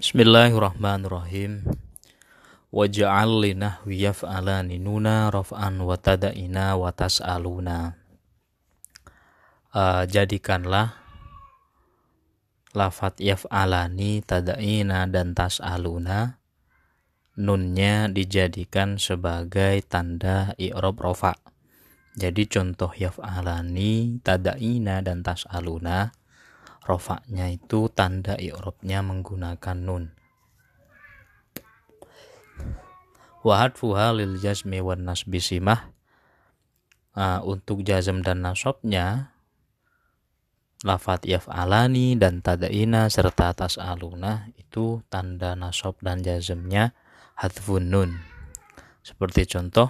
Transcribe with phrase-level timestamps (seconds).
[0.00, 1.60] Bismillahirrahmanirrahim.
[2.72, 8.00] Waj'al li nahwi yaf'alani nuna raf'an wa tada'ina wa tas'aluna.
[9.76, 10.96] Uh, jadikanlah
[12.72, 16.40] lafat yaf'alani, tada'ina, dan tas'aluna
[17.36, 21.36] nunnya dijadikan sebagai tanda i'rob rofa.
[22.16, 26.19] Jadi contoh yaf'alani, tada'ina, dan tas'aluna
[26.84, 30.04] rofaknya itu tanda i'robnya menggunakan nun.
[33.40, 35.92] Wahad fuha lil jazmi wan nasbi simah
[37.16, 39.32] uh, untuk jazm dan nasabnya
[40.84, 46.92] lafat yaf'alani dan tadaina serta tas'aluna itu tanda nasab dan jazmnya
[47.36, 48.10] hadfun nun.
[49.00, 49.88] Seperti contoh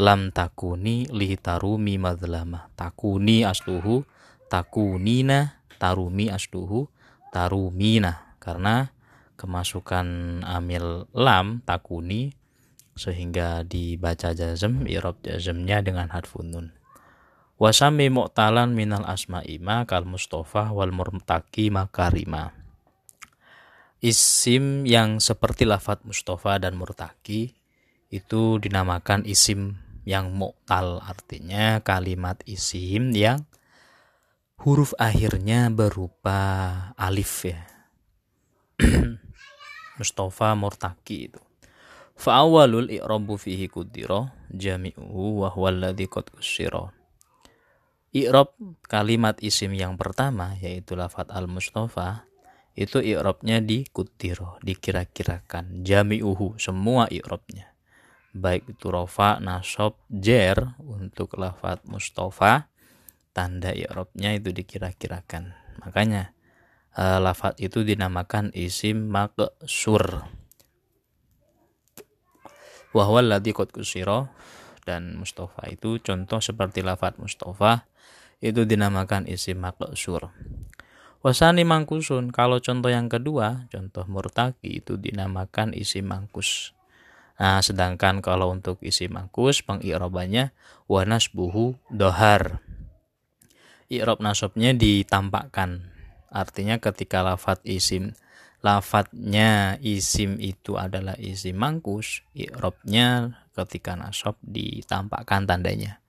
[0.00, 2.72] lam takuni li tarumi madlama.
[2.72, 4.04] Takuni asluhu
[4.48, 6.90] takunina tarumi asduhu
[7.32, 8.36] tarumina.
[8.42, 8.90] Karena
[9.38, 12.34] kemasukan amil lam takuni
[12.98, 16.66] sehingga dibaca jazm irob jazmnya dengan harfun nun.
[17.58, 22.58] Wasami mu'talan minal asma'ima kal mustafa wal murtaki makarima
[23.98, 27.58] isim yang seperti lafat mustafa dan murtaki
[28.08, 29.76] itu dinamakan isim
[30.06, 33.44] yang mu'tal artinya kalimat isim yang
[34.62, 36.40] huruf akhirnya berupa
[36.98, 37.62] alif ya.
[39.98, 41.42] Mustafa Murtaki itu.
[42.18, 46.26] Fa'awalul i'rabu fihi kudiro jami'uhu wa huwa alladhi qad.
[48.08, 48.56] I'rab
[48.88, 52.26] kalimat isim yang pertama yaitu lafat al-mustafa
[52.78, 55.82] itu i'rabnya di kudiro, dikira-kirakan.
[55.82, 57.74] Jami'uhu semua i'rabnya.
[58.34, 62.70] Baik itu rofa, nasab, jer untuk lafat mustafa
[63.38, 65.54] tanda i'rabnya itu dikira-kirakan.
[65.86, 66.34] Makanya
[66.98, 70.26] uh, lafat itu dinamakan isim maqsur.
[72.90, 73.70] Wa huwa alladhi qad
[74.82, 77.86] dan Mustafa itu contoh seperti lafat Mustafa
[78.42, 80.34] itu dinamakan isim maqsur.
[81.22, 82.34] Wasani mangkusun.
[82.34, 86.74] Kalau contoh yang kedua, contoh murtaki itu dinamakan isim mangkus.
[87.38, 90.50] Nah, sedangkan kalau untuk isim mangkus pengirabannya
[90.90, 92.62] wanas buhu dohar
[93.88, 95.88] i'rab nasabnya ditampakkan.
[96.28, 98.12] Artinya ketika lafat isim
[98.60, 106.04] lafadznya isim itu adalah isim mangkus, i'rabnya ketika nasab ditampakkan tandanya.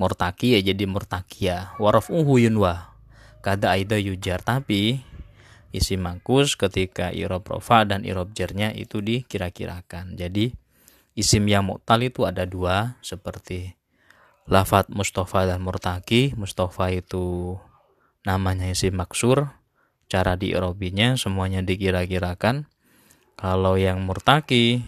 [0.00, 1.76] Murtaki ya jadi murtakia.
[1.76, 2.96] Warafuhu yunwa.
[3.44, 5.04] Kada aida yujar tapi
[5.74, 10.16] isim mangkus ketika i'rab rofa dan i'rab jernya itu dikira-kirakan.
[10.16, 10.54] Jadi
[11.12, 13.81] isim yang mu'tal itu ada dua seperti
[14.46, 16.34] lafat Mustafa dan Murtaki.
[16.34, 17.56] Mustafa itu
[18.26, 19.54] namanya isim maksur.
[20.10, 22.68] Cara diirobinya semuanya dikira-kirakan.
[23.38, 24.84] Kalau yang Murtaki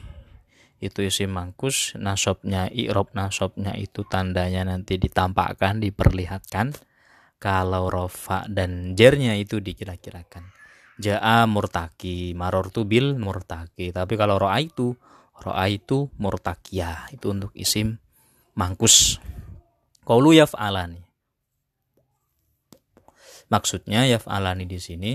[0.85, 6.77] itu isim mangkus, nasobnya, irob nasobnya itu tandanya nanti ditampakkan, diperlihatkan.
[7.41, 10.49] Kalau rofa dan jernya itu dikira-kirakan.
[10.97, 13.91] Ja'a murtaki, maror tu bil murtaki.
[13.91, 14.95] Tapi kalau ro'a itu,
[15.43, 17.11] ro'a itu murtakia.
[17.13, 18.01] Itu untuk isim
[18.55, 19.19] mangkus.
[20.05, 21.01] Qaulu yaf'alani.
[23.49, 25.13] Maksudnya yaf'alani di sini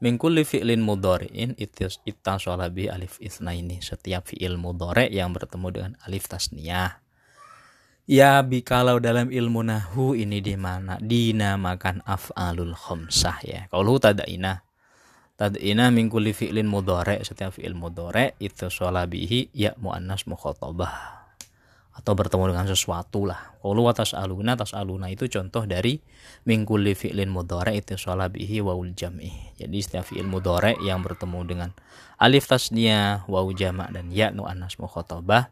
[0.00, 1.52] min kulli fi'lin mudhari'in
[2.08, 7.04] ittasala bi alif ini Setiap fi'il mudhari' yang bertemu dengan alif tasniyah.
[8.08, 13.60] Ya bi kalau dalam ilmu nahu ini di mana dinamakan af'alul khamsah ya.
[13.68, 14.64] Qaulu tada'ina.
[15.36, 21.17] Tada'ina min kulli fi'lin mudhari' setiap fi'il mudhari' itu bihi ya muannas mukhatabah
[21.98, 23.58] atau bertemu dengan sesuatu lah.
[23.58, 25.98] Qaulu wa tas'aluna tas'aluna itu contoh dari
[26.46, 29.34] mingkuli fi'lin mudhari itu bihi waul jam'i.
[29.58, 31.70] Jadi setiap fi'il mudhari yang bertemu dengan
[32.22, 35.50] alif tasnia, wawu jama' dan ya nu anas mukhatabah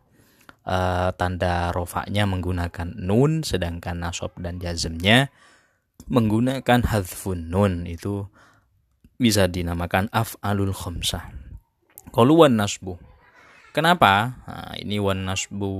[0.62, 5.34] uh, tanda rofaknya menggunakan nun sedangkan nasab dan jazmnya
[6.06, 8.30] menggunakan hadfun nun itu
[9.16, 11.32] bisa dinamakan af'alul khamsah.
[12.14, 13.05] Qalu wan nasbu
[13.76, 14.40] Kenapa?
[14.48, 15.72] Nah, ini wan nasbu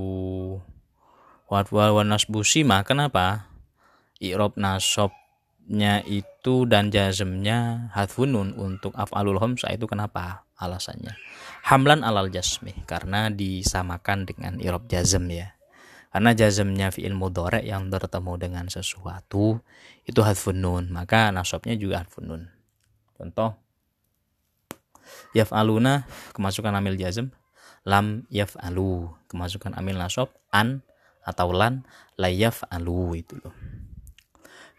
[1.49, 2.09] wan
[2.45, 2.85] sima.
[2.85, 3.49] Kenapa?
[4.21, 10.45] Irob nasobnya itu dan jazmnya hadfunun untuk af'alul homsa itu kenapa?
[10.61, 11.17] Alasannya.
[11.65, 15.57] Hamlan alal jasmi karena disamakan dengan irob jazm ya.
[16.13, 19.57] Karena jazmnya fi'il mudhari yang bertemu dengan sesuatu
[20.05, 22.45] itu hadfunun, maka nasobnya juga hadfunun.
[23.17, 23.57] Contoh
[25.33, 26.05] yaf'aluna
[26.37, 27.33] kemasukan amil jazm
[27.87, 30.83] lam yaf'alu kemasukan amil nasab an
[31.23, 31.87] atau lan
[32.19, 33.55] la yaf'alu itu loh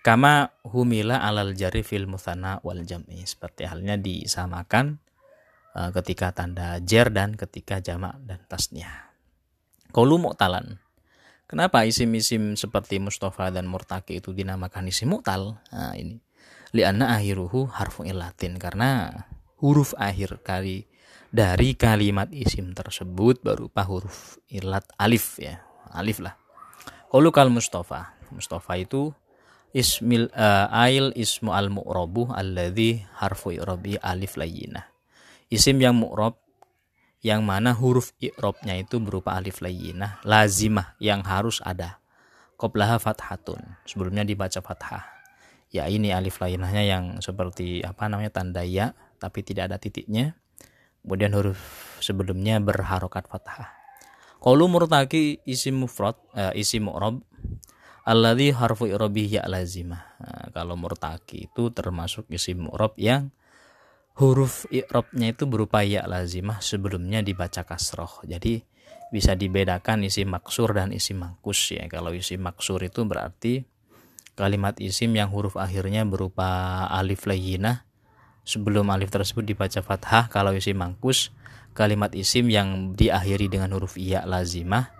[0.05, 5.00] kama humila alal jari fil muthana wal jam'i seperti halnya disamakan
[5.78, 8.90] uh, ketika tanda jer dan ketika jamak dan tasnya.
[9.94, 10.82] Kaulu mu'talan.
[11.49, 15.56] Kenapa isim-isim seperti Mustafa dan Murtaki itu dinamakan isim mu'tal?
[15.72, 16.20] Nah, ini.
[16.76, 18.61] Lianna akhiruhu harfu ilatin.
[18.61, 19.08] Karena
[19.56, 20.84] huruf akhir kali
[21.28, 25.60] dari kalimat isim tersebut berupa huruf ilat alif ya.
[25.92, 26.36] Alif lah.
[27.08, 28.16] Kaulu kal Mustafa.
[28.32, 29.12] Mustafa itu
[29.72, 34.84] ismil uh, ail ismu al mu'robu alladhi harfu i'rabi alif layyinah.
[35.48, 36.36] Isim yang mu'rob
[37.25, 42.00] yang mana huruf i'robnya itu berupa alif layyinah lazimah yang harus ada.
[42.58, 43.60] Qoblaha fathatun.
[43.86, 45.04] Sebelumnya dibaca fathah.
[45.69, 50.36] Ya ini alif layyinahnya yang seperti apa namanya tanda ya tapi tidak ada titiknya.
[51.03, 51.61] Kemudian huruf
[52.03, 53.75] sebelumnya berharokat fathah.
[54.39, 57.27] Qaulu murtaki isim mufrad, uh, isim mu'rob
[58.06, 60.03] alladhi harfu i'rabi ya lazimah.
[60.23, 63.35] Nah, kalau murtaki itu termasuk isim mu'rab yang
[64.17, 68.23] huruf i'rabnya itu berupa ya lazimah sebelumnya dibaca kasroh.
[68.25, 68.62] Jadi
[69.11, 71.89] bisa dibedakan isim maksur dan isim mangkus ya.
[71.91, 73.65] Kalau isim maksur itu berarti
[74.39, 77.88] kalimat isim yang huruf akhirnya berupa alif layyinah
[78.49, 80.33] sebelum alif tersebut dibaca fathah.
[80.33, 81.29] Kalau isim mangkus
[81.77, 84.91] kalimat isim yang diakhiri dengan huruf iya lazimah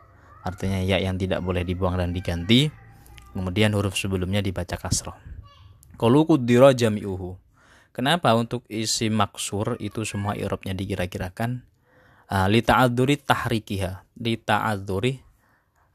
[0.47, 2.71] artinya ya yang tidak boleh dibuang dan diganti
[3.39, 5.15] Kemudian huruf sebelumnya dibaca kasroh.
[5.95, 7.39] Kalau kudiro jami'uhu.
[7.95, 11.67] Kenapa untuk isi maksur itu semua irobnya dikira-kirakan?
[12.27, 14.07] Uh, li ta'adzuri tahrikiha.
[14.23, 15.23] Li ta'adzuri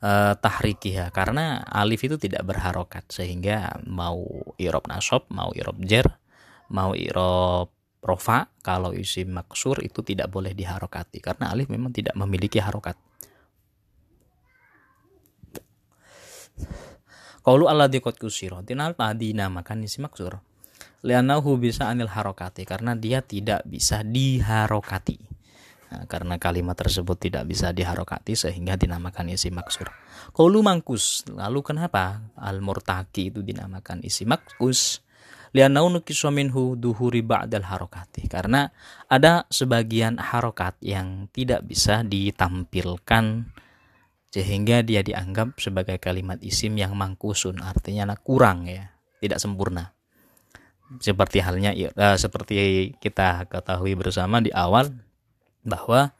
[0.03, 1.11] uh, tahrikiha.
[1.15, 3.07] Karena alif itu tidak berharokat.
[3.11, 4.23] Sehingga mau
[4.59, 6.07] irob nasob, mau irob jer,
[6.73, 7.69] mau irob
[8.03, 8.49] rofa.
[8.59, 11.21] Kalau isi maksur itu tidak boleh diharokati.
[11.23, 12.97] Karena alif memang tidak memiliki harokat.
[17.43, 18.59] Qaulu alladzi qad kusira.
[18.65, 20.41] Tinalpa dinamakan isi maksur.
[21.03, 25.19] Lianahu bisa anil harokati karena dia tidak bisa diharokati.
[25.91, 29.91] Nah, karena kalimat tersebut tidak bisa diharokati sehingga dinamakan isi maksur.
[30.31, 31.27] Qaulu mangkus.
[31.27, 35.03] Lalu kenapa al murtaki itu dinamakan isi maksur?
[35.53, 35.85] Lianau
[36.33, 38.25] minhu duhuri ba'dal harokati.
[38.25, 38.65] Karena
[39.05, 43.45] ada sebagian harokat yang tidak bisa ditampilkan
[44.33, 48.89] sehingga dia dianggap sebagai kalimat isim yang mangkusun artinya kurang ya
[49.21, 49.93] tidak sempurna
[50.97, 54.89] seperti halnya uh, seperti kita ketahui bersama di awal
[55.61, 56.17] bahwa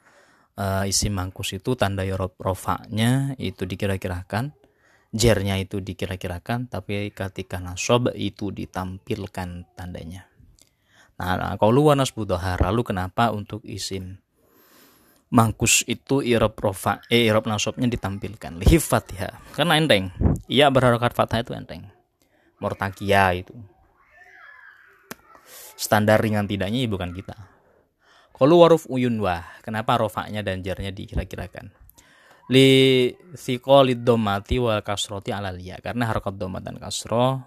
[0.54, 2.06] uh, isim mangkus itu tanda
[2.38, 4.54] rofaknya itu dikira-kirakan
[5.14, 10.26] jernya itu dikira-kirakan tapi ketika nasob itu ditampilkan tandanya.
[11.14, 14.18] Nah kalau wanas budohar lalu kenapa untuk isim
[15.30, 18.58] mangkus itu irob rofa eh irob nasabnya ditampilkan?
[18.58, 20.10] Lihifat ya karena enteng.
[20.50, 21.86] Iya berharokat fathah itu enteng.
[22.58, 23.54] Mortakia itu.
[25.78, 27.38] Standar ringan tidaknya bukan kita.
[28.34, 31.83] Kalau waruf uyun wah kenapa rofaknya dan jarnya dikira-kirakan
[32.52, 37.40] li thiqolid domati wal kasroti alalia karena harokat domat dan kasro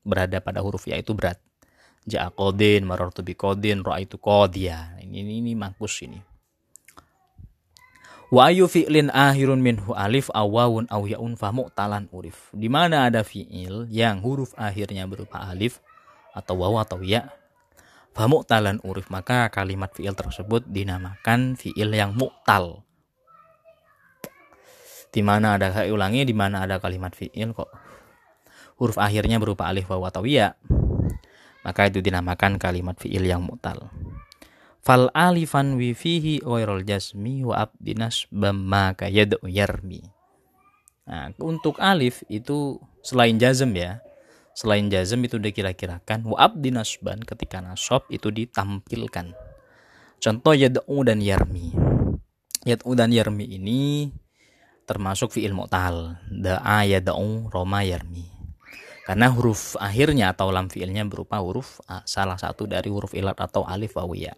[0.00, 1.36] berada pada huruf ya itu berat
[2.08, 6.16] ja'a kodin marartu bi kodin roa itu kodia ini, ini ini mangkus ini
[8.28, 12.52] Wa ayu fi'lin akhirun minhu alif awawun aw yaun fa mu'talan urif.
[12.52, 15.80] Di mana ada fi'il yang huruf akhirnya berupa alif
[16.36, 17.32] atau waw atau ya
[18.12, 22.84] fa mu'talan urif maka kalimat fi'il tersebut dinamakan fi'il yang mu'tal.
[25.08, 27.72] Di mana ada saya ulangi di mana ada kalimat fi'il kok
[28.78, 30.54] huruf akhirnya berupa alif waw atau ya
[31.66, 33.90] maka itu dinamakan kalimat fi'il yang mu'tal
[34.88, 40.00] fal alifan wi fihi ghairul jasmi wa abdinas bamma kayadu yarmi.
[41.04, 44.00] Nah, untuk alif itu selain jazm ya.
[44.56, 49.36] Selain jazm itu dikira-kirakan wa abdi nasban ketika nasab itu ditampilkan.
[50.24, 51.76] Contoh yad'u dan yarmi.
[52.64, 54.08] Yad'u dan yarmi ini
[54.88, 56.16] termasuk fi'il mu'tal.
[56.32, 58.24] Da'a yad'u roma yarmi.
[59.04, 63.96] Karena huruf akhirnya atau lam fi'ilnya berupa huruf salah satu dari huruf ilat atau alif
[64.00, 64.36] wawiyah.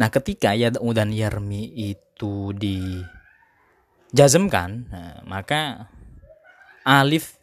[0.00, 2.56] Nah, ketika yad'u dan yarmi itu
[4.12, 5.92] dijazmkan, nah, maka
[6.84, 7.36] alif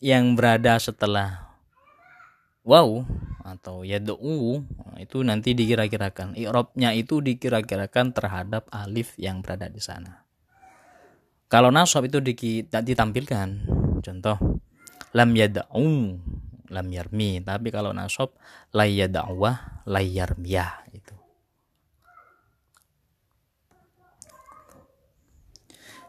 [0.00, 1.52] yang berada setelah
[2.64, 3.04] wow
[3.44, 4.64] atau yad'u
[5.00, 10.24] itu nanti dikira-kirakan i'rabnya itu dikira-kirakan terhadap alif yang berada di sana.
[11.48, 13.48] Kalau nasab itu ditampilkan,
[14.02, 14.36] contoh
[15.14, 16.18] lam yad'u
[16.72, 18.34] lam yarmi, tapi kalau nasab
[18.74, 21.14] la yad'wa la yarmiyah itu.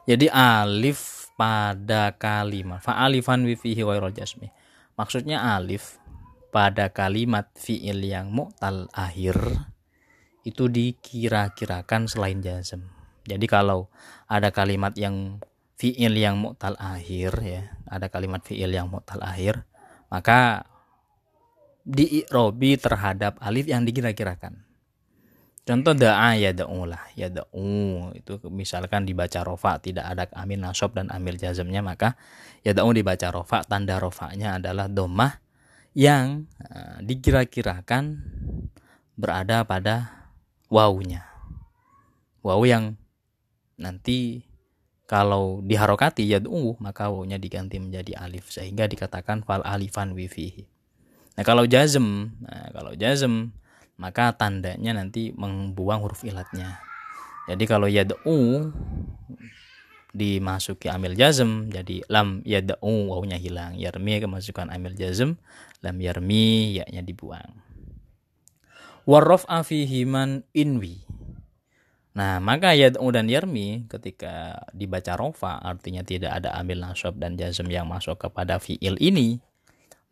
[0.06, 4.54] Jadi alif pada kalimat fa'alifan wi fihi ghairul jasmi.
[4.96, 5.98] Maksudnya alif
[6.54, 9.36] pada kalimat fi'il yang mu'tal akhir
[10.46, 12.86] itu dikira-kirakan selain jazm.
[13.25, 13.89] Jadi kalau
[14.29, 15.41] ada kalimat yang
[15.75, 19.65] fiil yang mu'tal akhir ya, ada kalimat fiil yang mu'tal akhir,
[20.13, 20.70] maka
[21.86, 24.65] diirobi terhadap alif yang dikira-kirakan.
[25.65, 30.94] Contoh da'a ya da'u lah, ya da'u itu misalkan dibaca rofa tidak ada amil nasob
[30.94, 32.13] dan amil jazmnya maka
[32.62, 35.41] ya da'u dibaca rofa tanda rofanya adalah domah
[35.98, 38.22] yang uh, dikira-kirakan
[39.17, 40.27] berada pada
[40.70, 41.25] wawunya.
[42.46, 43.00] Wawu yang
[43.79, 44.44] nanti
[45.05, 50.65] kalau diharokati ya da'u maka wawunya diganti menjadi alif sehingga dikatakan fal alifan wifihi.
[51.36, 53.53] Nah kalau jazm, nah, kalau jazm
[53.96, 56.82] maka tandanya nanti membuang huruf ilatnya.
[57.46, 58.74] Jadi kalau yad'u
[60.15, 65.36] dimasuki amil jazm jadi lam yad'u wawunya hilang yarmi kemasukan amil jazm
[65.84, 67.51] lam yarmi yaknya dibuang
[69.03, 71.04] warraf fihi man inwi
[72.15, 77.67] nah maka yad'u dan yarmi ketika dibaca rofa artinya tidak ada amil nasab dan jazm
[77.67, 79.43] yang masuk kepada fiil ini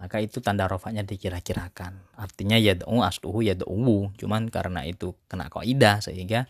[0.03, 1.95] maka itu tanda rofaknya dikira-kirakan.
[2.19, 6.43] Artinya yad'u asluhu yad'u cuman karena itu kena kaidah sehingga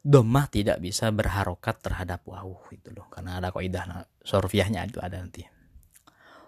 [0.00, 3.04] domah tidak bisa berharokat terhadap wawu itu loh.
[3.12, 5.44] Karena ada kaidah sorfiahnya itu ada nanti.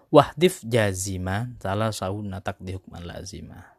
[0.09, 3.73] Wahdif jazima salah sauna di hukman lazima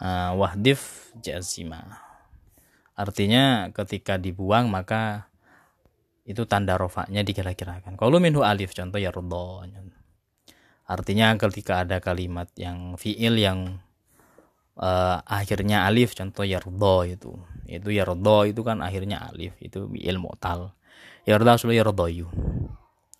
[0.00, 2.05] uh, wahdif jazima
[2.96, 5.28] artinya ketika dibuang maka
[6.26, 9.62] itu tanda rofaknya dikira-kirakan kalau minhu alif contoh ya rudho
[10.86, 13.82] Artinya ketika ada kalimat yang fiil yang
[14.78, 17.34] uh, akhirnya alif contoh yardo itu.
[17.66, 20.70] Itu yardo itu kan akhirnya alif itu fiil mu'tal.
[21.26, 22.30] Yardo asli yardoyu.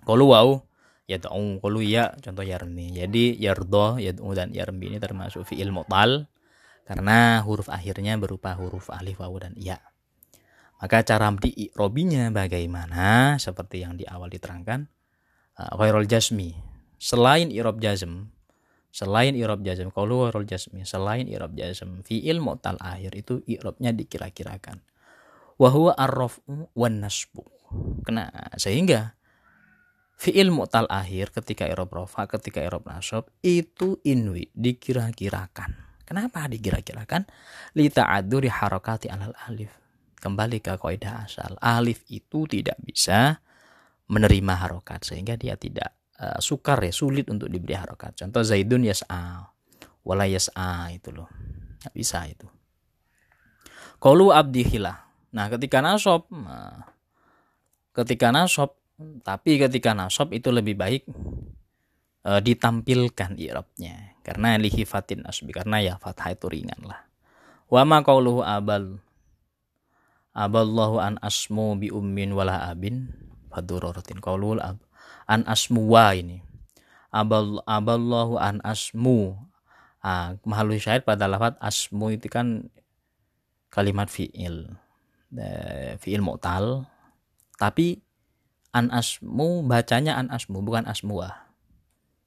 [0.06, 0.62] Kalau wau
[1.10, 2.94] ya ta'u kalau ya contoh yarmi.
[2.94, 6.30] Jadi yardo yad'u dan yarmi ini termasuk fiil mu'tal
[6.86, 9.82] karena huruf akhirnya berupa huruf alif wawu dan ya.
[10.78, 13.34] Maka cara di robinya bagaimana?
[13.42, 14.86] Seperti yang di awal diterangkan.
[15.56, 16.52] Uh, ghairul jasmi
[16.96, 18.32] selain irob jazm
[18.92, 24.80] selain irob jazm kalau warul jazmi selain irob jazm fiil mu'tal akhir itu irobnya dikira-kirakan
[25.60, 27.44] wahwa arrofu wan nasbu
[28.08, 29.16] kena sehingga
[30.16, 37.26] fiil mu'tal akhir ketika irob rofa ketika irob nasab itu inwi dikira-kirakan kenapa dikira-kirakan?
[37.74, 39.74] Lita aduri harokati alal alif.
[40.16, 41.58] Kembali ke kaidah asal.
[41.60, 43.42] Alif itu tidak bisa
[44.06, 48.16] menerima harokat sehingga dia tidak uh, sukar ya sulit untuk diberi harokat.
[48.16, 49.50] Contoh zaidun yas'a
[50.06, 51.28] wala yas'a itu loh.
[51.82, 52.48] Nggak bisa itu.
[54.00, 56.88] Kalu abdi hilah nah ketika nasob nah,
[57.92, 58.72] ketika nasob
[59.20, 61.04] tapi ketika nasob itu lebih baik
[62.24, 67.06] uh, ditampilkan irobnya karena lihifatin asbi karena ya fathah itu ringan lah.
[67.70, 68.98] Wama qauluhu abal
[70.34, 73.14] aballahu an asmu bi ummin wala abin
[73.54, 74.18] fadururatin.
[74.18, 74.82] Qaulul ab
[75.30, 76.42] an asmuwa ini.
[77.14, 79.38] Abal aballahu an asmu.
[80.02, 82.66] Ah, mahalu syahid pada lafat asmu itu kan
[83.70, 84.74] kalimat fiil
[86.02, 86.82] fiil mu'tal.
[87.62, 88.02] Tapi
[88.74, 91.46] an asmu bacanya an asmu bukan asmuwa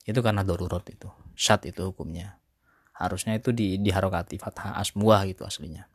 [0.09, 1.05] itu karena darurat itu
[1.39, 2.35] syat itu hukumnya
[2.99, 5.87] harusnya itu di diharokati fathah asmuwa gitu aslinya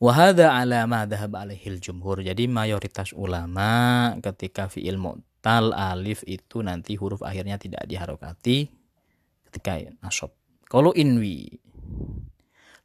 [0.00, 2.24] Wahada alama dahab alaihil jumhur.
[2.24, 8.72] Jadi mayoritas ulama ketika fi'il mu'tal alif itu nanti huruf akhirnya tidak diharokati
[9.52, 10.32] ketika nasob.
[10.72, 11.52] Kalau inwi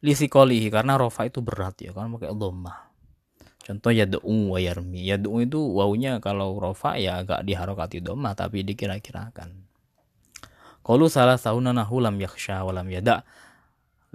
[0.04, 2.92] lisikolihi karena rofa itu berat ya kan pakai dhammah.
[3.64, 5.08] Contoh yad'u wa yarmi.
[5.08, 9.65] Yad'u itu wawunya kalau rofa ya agak diharokati dhammah tapi dikira-kirakan.
[10.86, 13.26] Kalau salah tahun nahu lam yakhsha wa lam yada'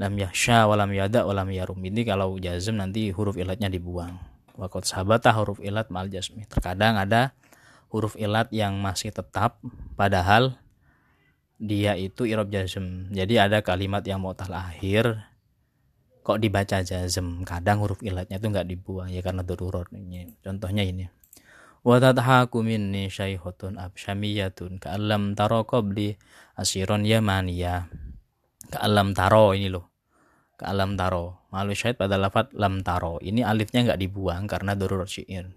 [0.01, 1.77] lam yahsya walam yada walam yarum.
[1.77, 4.17] Ini kalau jazm nanti huruf ilatnya dibuang.
[4.57, 6.49] Wakot sahabata huruf ilat mal jazmi.
[6.49, 7.37] Terkadang ada
[7.93, 9.61] huruf ilat yang masih tetap
[9.93, 10.57] padahal
[11.61, 13.13] dia itu irob jazm.
[13.13, 15.21] Jadi ada kalimat yang mau akhir
[16.25, 17.45] kok dibaca jazm?
[17.45, 19.85] Kadang huruf ilatnya itu nggak dibuang ya karena darurat.
[20.41, 21.05] Contohnya ini
[21.81, 26.17] wa tadhaku minni syaikhutun absyamiyatun ka'allam taro qabli
[26.57, 27.89] asiron yamaniyah
[28.69, 29.91] ka'allam taro ini loh
[30.61, 31.49] ke alam taro.
[31.49, 33.17] Malu syahid pada lafat lam taro.
[33.17, 35.49] Ini alifnya nggak dibuang karena darurat syair.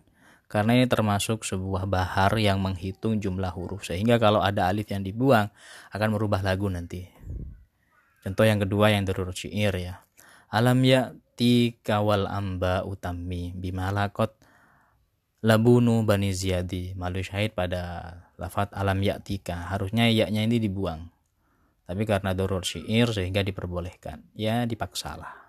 [0.49, 3.85] Karena ini termasuk sebuah bahar yang menghitung jumlah huruf.
[3.85, 5.52] Sehingga kalau ada alif yang dibuang
[5.93, 7.04] akan merubah lagu nanti.
[8.25, 10.00] Contoh yang kedua yang darurat syair ya.
[10.49, 14.33] Alam ya ti kawal amba utami bimalakot
[15.44, 16.96] labunu bani ziyadi.
[16.96, 19.68] Malu syahid pada lafat alam ya tika.
[19.68, 21.12] Harusnya yaknya ini dibuang.
[21.84, 24.24] Tapi karena doror syair sehingga diperbolehkan.
[24.32, 25.44] Ya dipaksalah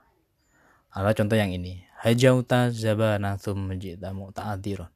[0.95, 1.83] ada contoh yang ini.
[1.99, 4.87] Hajauta zabana thumma jita mu'ta'adiron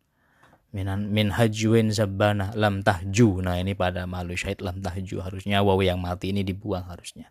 [0.70, 3.44] minan min hajwin zabana lam tahju.
[3.44, 5.20] Nah ini pada malu syahid lam tahju.
[5.20, 7.28] Harusnya wawu yang mati ini dibuang harusnya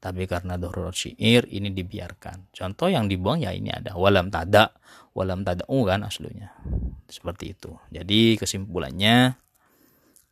[0.00, 2.56] tapi karena darurat syair ini dibiarkan.
[2.56, 3.92] Contoh yang dibuang ya ini ada.
[3.92, 4.72] Walam tada.
[5.12, 6.56] Walam tada uh kan aslinya.
[7.04, 7.76] Seperti itu.
[7.92, 9.36] Jadi kesimpulannya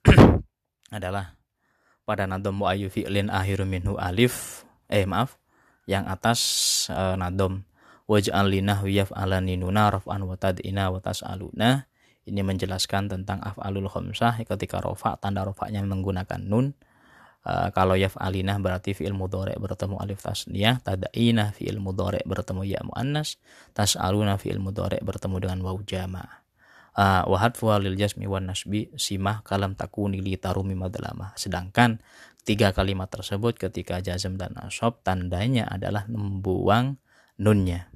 [0.96, 1.36] adalah
[2.08, 5.36] pada nadom ayu fi'lin akhiru minhu alif eh maaf
[5.84, 6.40] yang atas
[6.88, 7.60] uh, nadom.
[8.08, 11.84] Waj'al linah wiyaf ala ninuna raf'an wa tad'ina wa tas'aluna.
[12.24, 16.72] Ini menjelaskan tentang af'alul khamsah ketika rofa tanda rofaknya menggunakan nun
[17.48, 23.40] Uh, kalau yaf'alinah berarti fi'il mudhari bertemu alif tasniyah, tada'inah fi'il mudhari bertemu ya muannas,
[23.72, 26.44] tas'aluna fi'il mudhari bertemu dengan waw jama'
[26.98, 32.02] uh, wa lil jasmi wan nasbi simah kalam takuni li tarumi madlama sedangkan
[32.42, 36.96] tiga kalimat tersebut ketika jazm dan nasab tandanya adalah membuang
[37.38, 37.92] nunnya.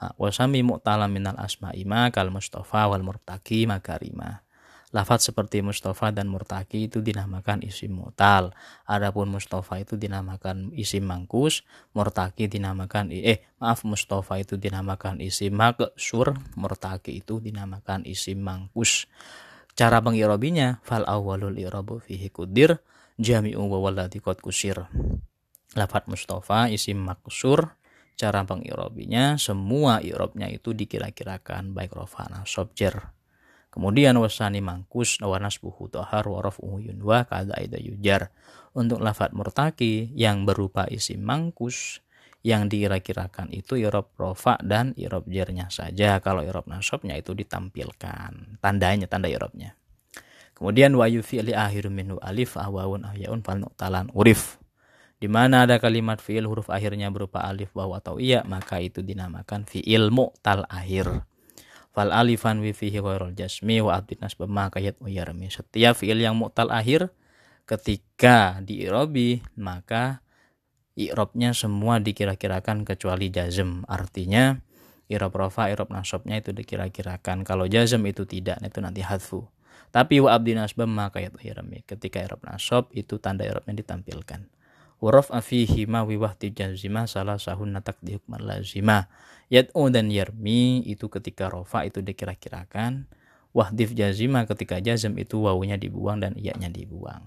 [0.00, 4.45] Uh, wasami mu'talam minal asma'ima kal mustafa wal murtaki makarima
[4.94, 8.54] Lafat seperti Mustafa dan Murtaki itu dinamakan isim mutal.
[8.86, 16.38] Adapun Mustafa itu dinamakan isim mangkus, Murtaki dinamakan eh maaf Mustafa itu dinamakan isim maksur,
[16.54, 19.10] Murtaki itu dinamakan isim mangkus.
[19.74, 22.78] Cara pengirobinya fal awalul irabu fihi kudir
[23.18, 24.86] jami'u wa qad kusir.
[25.74, 27.74] Lafat Mustafa isim maksur
[28.16, 33.15] cara pengirobinya semua irobnya itu dikira-kirakan baik rofana sobjer
[33.76, 38.32] Kemudian wasani mangkus wanas buhu tohar warof yunwa kada ida yujar.
[38.72, 42.00] Untuk lafat murtaki yang berupa isi mangkus
[42.40, 46.24] yang dikira-kirakan itu irob rofa dan irob jernya saja.
[46.24, 48.56] Kalau irob nasobnya itu ditampilkan.
[48.64, 49.76] Tandanya, tanda irobnya.
[50.56, 54.56] Kemudian wayu fi'li akhiru minhu alif ahwawun ahyaun fal talan urif.
[55.20, 59.68] Di mana ada kalimat fi'il huruf akhirnya berupa alif waw atau iya maka itu dinamakan
[59.68, 61.28] fi'il mu'tal akhir
[61.96, 66.36] fal alifan wi fihi ghairul jasmi wa abdin nasbah ma kayat uyarmi setiap fiil yang
[66.36, 67.08] mu'tal akhir
[67.64, 70.20] ketika diirobi maka
[70.96, 73.84] i'robnya semua dikira-kirakan kecuali jazm.
[73.86, 74.56] Artinya
[75.06, 77.44] irob rofa irob nasabnya itu dikira-kirakan.
[77.44, 79.44] Kalau jazm itu tidak itu nanti hadfu.
[79.92, 84.48] Tapi wa abdin nasbah ma kayat uyarmi ketika irob nasab itu tanda irobnya ditampilkan
[84.96, 89.12] Warof afihi ma wiwahti jazima salah sahun natak dihukman lazima.
[89.52, 93.06] Yad'u dan yarmi itu ketika rofa itu dikira-kirakan.
[93.56, 97.24] Wahdif jazima ketika jazm itu wawunya dibuang dan iyanya dibuang.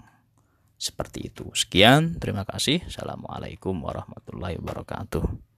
[0.80, 1.50] Seperti itu.
[1.52, 2.86] Sekian, terima kasih.
[2.86, 5.49] Assalamualaikum warahmatullahi wabarakatuh.